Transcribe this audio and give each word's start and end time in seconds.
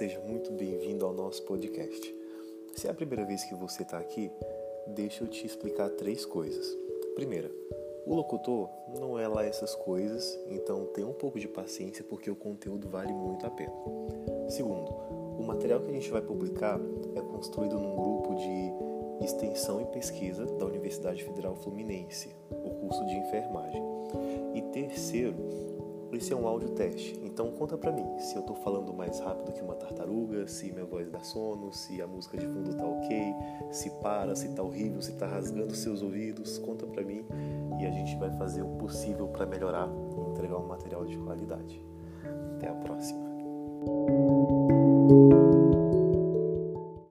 seja 0.00 0.20
muito 0.20 0.52
bem-vindo 0.52 1.04
ao 1.04 1.12
nosso 1.12 1.42
podcast. 1.42 2.14
Se 2.76 2.86
é 2.86 2.90
a 2.90 2.94
primeira 2.94 3.24
vez 3.24 3.44
que 3.44 3.54
você 3.54 3.82
está 3.82 3.98
aqui, 3.98 4.30
deixa 4.86 5.24
eu 5.24 5.28
te 5.28 5.44
explicar 5.44 5.90
três 5.90 6.24
coisas. 6.24 6.66
Primeira, 7.16 7.50
o 8.06 8.14
locutor 8.14 8.70
não 8.98 9.18
é 9.18 9.26
lá 9.26 9.44
essas 9.44 9.74
coisas, 9.74 10.38
então 10.48 10.86
tenha 10.94 11.06
um 11.06 11.12
pouco 11.12 11.38
de 11.38 11.48
paciência 11.48 12.02
porque 12.02 12.30
o 12.30 12.36
conteúdo 12.36 12.88
vale 12.88 13.12
muito 13.12 13.44
a 13.44 13.50
pena. 13.50 13.74
Segundo, 14.48 14.90
o 15.38 15.42
material 15.42 15.80
que 15.80 15.90
a 15.90 15.92
gente 15.92 16.10
vai 16.10 16.22
publicar 16.22 16.80
é 17.14 17.20
construído 17.20 17.78
num 17.78 17.96
grupo 17.96 18.34
de 18.36 19.24
extensão 19.24 19.82
e 19.82 19.86
pesquisa 19.86 20.46
da 20.46 20.64
Universidade 20.64 21.24
Federal 21.24 21.56
Fluminense, 21.56 22.34
o 22.50 22.70
curso 22.70 23.04
de 23.04 23.16
enfermagem. 23.16 23.89
Isso 26.12 26.32
é 26.32 26.36
um 26.36 26.46
áudio 26.46 26.70
teste, 26.70 27.18
então 27.22 27.50
conta 27.52 27.78
pra 27.78 27.92
mim 27.92 28.04
se 28.18 28.34
eu 28.36 28.42
tô 28.42 28.54
falando 28.54 28.92
mais 28.92 29.20
rápido 29.20 29.52
que 29.52 29.62
uma 29.62 29.74
tartaruga, 29.74 30.46
se 30.48 30.72
minha 30.72 30.84
voz 30.84 31.08
dá 31.08 31.20
sono, 31.20 31.72
se 31.72 32.02
a 32.02 32.06
música 32.06 32.36
de 32.36 32.46
fundo 32.46 32.74
tá 32.74 32.84
ok, 32.84 33.34
se 33.70 33.90
para, 34.02 34.34
se 34.34 34.48
tá 34.48 34.62
horrível, 34.62 35.00
se 35.00 35.12
tá 35.12 35.26
rasgando 35.26 35.74
seus 35.74 36.02
ouvidos, 36.02 36.58
conta 36.58 36.86
pra 36.86 37.04
mim 37.04 37.24
e 37.80 37.86
a 37.86 37.90
gente 37.90 38.16
vai 38.16 38.30
fazer 38.32 38.62
o 38.62 38.68
possível 38.76 39.28
para 39.28 39.46
melhorar 39.46 39.88
e 40.16 40.30
entregar 40.30 40.58
um 40.58 40.66
material 40.66 41.06
de 41.06 41.16
qualidade. 41.18 41.80
Até 42.56 42.68
a 42.68 42.74
próxima! 42.74 43.30